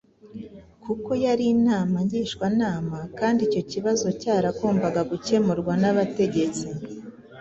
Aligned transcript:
kuko 0.83 1.09
yari 1.25 1.45
Inama 1.55 1.97
ngishwanama 2.05 2.97
kandi 3.19 3.39
Icyo 3.47 3.61
kibazo 3.71 4.07
cyaragombaga 4.21 5.01
gukemurwa 5.11 5.73
n'Abategetsi 5.81 6.65